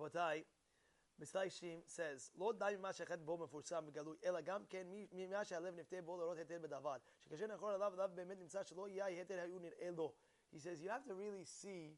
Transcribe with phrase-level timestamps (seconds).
[0.00, 0.42] Rabotai,
[1.20, 6.02] Mislashim says, לא די ממה שאחד בו מפורסם בגלוי, אלא גם כן ממה שהלב נפתה
[6.02, 6.96] בו לראות היתר בדבר.
[7.24, 10.12] שכאשר נכון עליו, עליו באמת נמצא שלא יהיה היתר היו נראה לו.
[10.52, 11.96] He says, you have to really see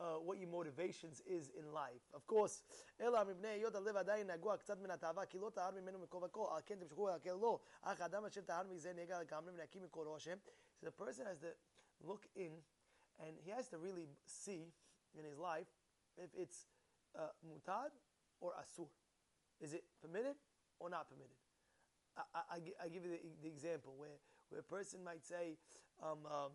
[0.00, 2.02] uh, what your motivations is in life.
[2.12, 2.62] Of course,
[3.00, 6.46] אלא מבני היות הלב עדיין נגוע קצת מן התאווה, כי לא טהר ממנו מכל וכל,
[6.54, 7.60] על כן תמשכו להקל לו.
[7.82, 10.38] אך האדם אשר טהר מזה נגע לגמרי ונקי מכל רושם.
[10.80, 11.54] So the person has to
[12.00, 12.52] look in,
[13.18, 14.72] and he has to really see
[15.14, 15.68] in his life
[16.16, 16.66] if it's
[17.19, 17.91] uh, mutad
[18.39, 18.87] or asur.
[19.59, 20.35] Is it permitted
[20.79, 21.35] or not permitted?
[22.17, 25.57] I, I, I give you the, the, example where, where a person might say,
[26.01, 26.51] um, um,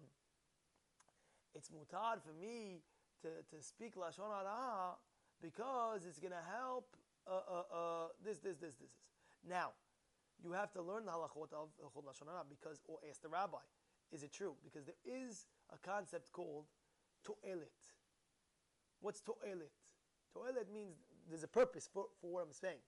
[1.55, 2.80] it's mutad for me
[3.23, 4.97] to, to speak Lashon Hara
[5.41, 6.96] because it's going to help
[7.27, 8.93] uh, uh, uh, this, this, this, this, this.
[9.49, 9.73] Now,
[10.43, 13.65] you have to learn the halachot of Lashon Hara because, or ask the rabbi,
[14.12, 14.55] is it true?
[14.65, 16.66] Because there is a concept called
[17.24, 17.80] to'elit.
[19.01, 19.73] What's to'elet?
[20.34, 20.97] To'elet means
[21.29, 22.83] there's a purpose for, for what I'm saying.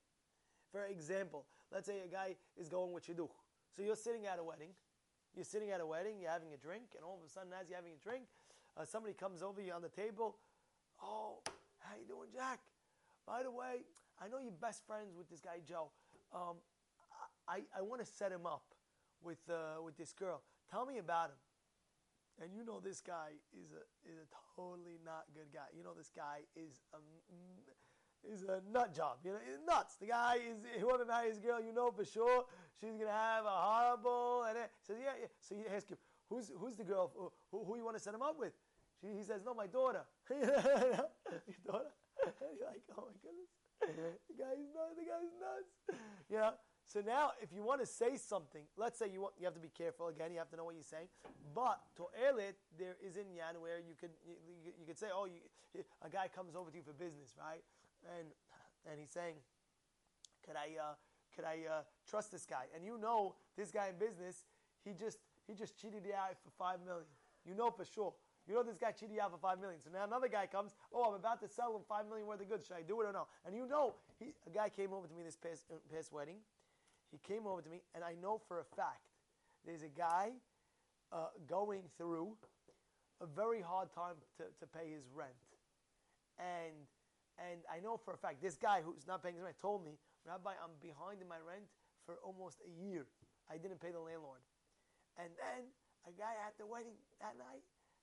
[0.73, 3.31] For example, let's say a guy is going with shidduch.
[3.75, 4.71] So you're sitting at a wedding.
[5.35, 7.69] You're sitting at a wedding, you're having a drink, and all of a sudden, as
[7.69, 8.25] you're having a drink,
[8.75, 10.37] uh, somebody comes over you on the table.
[11.03, 11.41] Oh,
[11.79, 12.59] how you doing, Jack?
[13.27, 13.85] By the way,
[14.19, 15.91] I know you're best friends with this guy Joe.
[16.35, 16.57] Um,
[17.47, 18.65] I, I want to set him up
[19.23, 20.41] with, uh, with this girl.
[20.71, 21.37] Tell me about him
[22.43, 25.69] and you know this guy is a is a totally not good guy.
[25.77, 27.01] You know this guy is a
[28.25, 29.19] is a nut job.
[29.25, 29.97] You know, he's nuts.
[29.97, 32.45] The guy is whoever marries girl, you know for sure
[32.81, 34.45] she's gonna have a horrible.
[34.49, 35.29] And he says, yeah, yeah.
[35.41, 35.99] So you ask him,
[36.29, 37.13] who's who's the girl?
[37.17, 38.53] Who, who, who you want to set him up with?
[39.01, 40.05] She, he says, no, my daughter.
[40.31, 40.43] You're
[42.73, 43.51] like, oh my goodness,
[44.29, 44.97] the guy's nuts.
[44.97, 46.01] The guy's nuts.
[46.31, 46.53] You know.
[46.97, 49.61] So now, if you want to say something, let's say you want, you have to
[49.61, 50.09] be careful.
[50.09, 51.13] Again, you have to know what you're saying.
[51.53, 55.29] But to it, there is in yan where you could you, you could say, oh,
[55.29, 55.45] you,
[56.01, 57.61] a guy comes over to you for business, right?
[58.17, 58.33] And
[58.89, 59.37] and he's saying,
[60.41, 60.97] could I uh,
[61.37, 62.65] could I uh, trust this guy?
[62.75, 64.49] And you know this guy in business,
[64.81, 67.13] he just he just cheated you out for five million.
[67.45, 68.17] You know for sure.
[68.49, 69.85] You know this guy cheated you out for five million.
[69.85, 72.49] So now another guy comes, oh, I'm about to sell him five million worth of
[72.49, 72.73] goods.
[72.73, 73.29] Should I do it or no?
[73.45, 76.41] And you know, he, a guy came over to me this past, past wedding
[77.11, 79.07] he came over to me, and I know for a fact
[79.65, 80.31] there's a guy
[81.13, 82.37] uh, going through
[83.21, 85.33] a very hard time to, to pay his rent.
[86.39, 86.75] And,
[87.39, 89.99] and I know for a fact this guy who's not paying his rent told me,
[90.27, 91.65] Rabbi, I'm behind in my rent
[92.05, 93.07] for almost a year.
[93.51, 94.43] I didn't pay the landlord.
[95.17, 95.71] And then
[96.05, 97.63] a guy at the wedding that night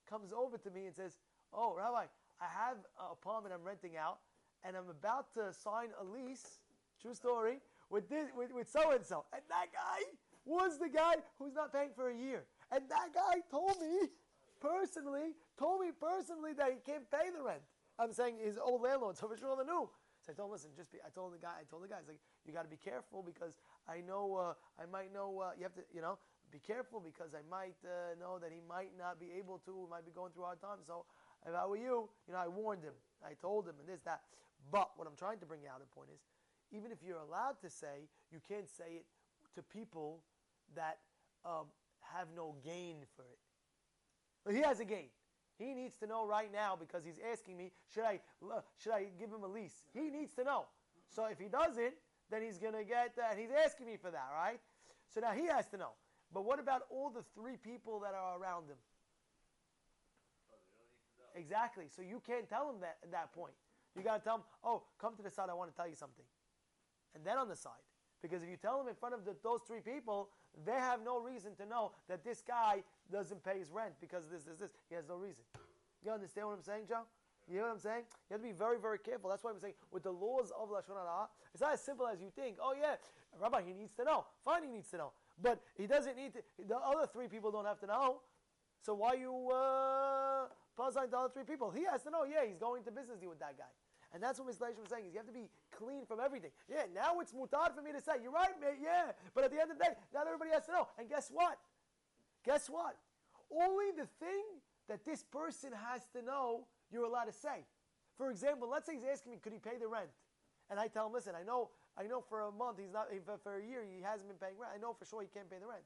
[0.10, 1.20] comes over to me and says,
[1.54, 2.10] Oh, Rabbi,
[2.42, 4.20] I have an apartment I'm renting out,
[4.64, 6.60] and I'm about to sign a lease.
[7.00, 7.60] True story
[7.94, 9.26] with this with, so and so.
[9.32, 10.02] And that guy
[10.46, 12.44] was the guy who's not paying for a year.
[12.72, 14.10] And that guy told me
[14.60, 17.62] personally, told me personally that he can't pay the rent.
[18.00, 19.88] I'm saying his old landlord, so for sure the new.
[20.26, 22.00] So I told him, listen, just be, I told the guy, I told the guy,
[22.08, 25.64] like, you got to be careful because I know, uh, I might know, uh, you
[25.64, 26.18] have to, you know,
[26.50, 30.06] be careful because I might uh, know that he might not be able to, might
[30.06, 30.88] be going through hard times.
[30.88, 31.06] So
[31.46, 34.22] if I were you, you know, I warned him, I told him and this, that.
[34.72, 36.24] But what I'm trying to bring out the point is,
[36.74, 39.06] even if you're allowed to say, you can't say it
[39.56, 40.20] to people
[40.76, 40.98] that
[41.46, 41.68] um,
[42.02, 43.40] have no gain for it.
[44.44, 45.10] But he has a gain.
[45.60, 48.20] He needs to know right now because he's asking me, should I,
[48.78, 49.84] should I give him a lease?
[49.94, 50.66] He needs to know.
[51.08, 51.94] So if he doesn't,
[52.32, 53.38] then he's going to get that.
[53.38, 54.60] He's asking me for that, right?
[55.14, 55.92] So now he has to know.
[56.34, 58.78] But what about all the three people that are around him?
[61.36, 61.86] Exactly.
[61.96, 63.54] So you can't tell him that at that point.
[63.96, 65.50] You got to tell him, oh, come to the side.
[65.52, 66.26] I want to tell you something
[67.16, 67.84] and then on the side.
[68.22, 70.30] Because if you tell them in front of the, those three people,
[70.66, 74.44] they have no reason to know that this guy doesn't pay his rent because this,
[74.44, 74.70] this, this.
[74.90, 75.44] He has no reason.
[76.06, 77.04] You understand what I'm saying, Joe?
[77.48, 78.04] You hear what I'm saying?
[78.30, 79.30] You have to be very, very careful.
[79.30, 82.22] That's why I'm saying with the laws of Lashon Hara, it's not as simple as
[82.22, 82.58] you think.
[82.62, 82.96] Oh yeah,
[83.42, 84.26] Rabbi, he needs to know.
[84.46, 85.12] Fine, he needs to know.
[85.42, 88.22] But he doesn't need to, the other three people don't have to know.
[88.82, 90.48] So why you uh,
[90.78, 91.72] puzzling the other three people?
[91.72, 93.72] He has to know, yeah, he's going to business deal with that guy.
[94.14, 94.62] And that's what Mr.
[94.62, 96.52] was saying, is you have to be clean from everything.
[96.70, 99.12] Yeah, now it's mutad for me to say, you're right, mate, yeah.
[99.34, 100.88] But at the end of the day, not everybody has to know.
[101.00, 101.58] And guess what?
[102.46, 102.96] Guess what?
[103.50, 104.46] Only the thing
[104.88, 107.66] that this person has to know, you're allowed to say.
[108.18, 110.10] For example, let's say he's asking me, could he pay the rent?
[110.70, 113.10] And I tell him, listen, I know, I know for a month he's not,
[113.42, 114.74] for a year he hasn't been paying rent.
[114.76, 115.82] I know for sure he can't pay the rent.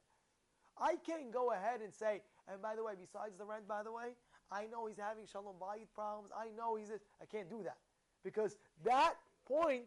[0.78, 2.22] I can't go ahead and say,
[2.52, 4.14] and by the way, besides the rent, by the way,
[4.52, 6.32] I know he's having shalom bayit problems.
[6.36, 6.92] I know he's.
[7.22, 7.78] I can't do that.
[8.28, 9.14] Because that
[9.48, 9.84] point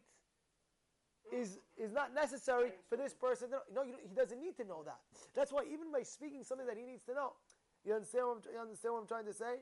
[1.31, 3.51] is, is not necessary for this person.
[3.51, 3.63] To know.
[3.75, 4.97] No, he doesn't need to know that.
[5.35, 7.35] That's why even by speaking something that he needs to know,
[7.85, 9.61] you understand what I'm, you understand what I'm trying to say?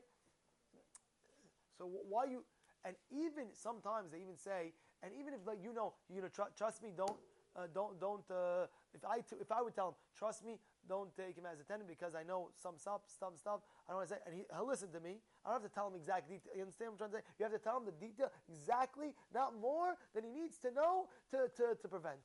[1.77, 2.43] So why you,
[2.85, 4.71] And even sometimes they even say,
[5.03, 7.19] and even if like you know, you know, tr- trust me, don't,
[7.55, 8.25] uh, don't, don't.
[8.29, 11.59] Uh, if I t- if I would tell him, trust me, don't take him as
[11.59, 13.61] a tenant because I know some stuff, some stuff.
[13.87, 15.21] I don't want to say, and he, will listen to me.
[15.45, 16.41] I don't have to tell him exactly.
[16.53, 17.25] You understand what I'm trying to say?
[17.37, 21.09] You have to tell him the detail exactly, not more than he needs to know
[21.33, 22.21] to, to, to prevent.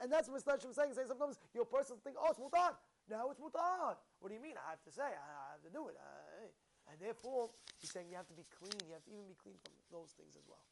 [0.00, 0.58] And that's what Mr.
[0.58, 0.92] Hashem saying.
[0.94, 2.76] Saying sometimes your person think, oh, it's mutar.
[3.08, 3.96] Now it's mutar.
[4.20, 4.58] What do you mean?
[4.60, 5.08] I have to say.
[5.08, 5.96] I have to do it.
[5.96, 7.50] Uh, and therefore,
[7.80, 8.76] he's saying you have to be clean.
[8.86, 10.62] You have to even be clean from those things as well.